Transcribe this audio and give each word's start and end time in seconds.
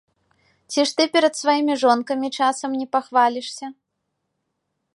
Ці 0.71 0.85
ж 0.91 0.95
ты 1.01 1.05
перад 1.17 1.33
сваімі 1.41 1.75
жонкамі 1.83 2.27
часам 2.37 2.71
не 2.79 2.87
пахвалішся? 2.95 3.65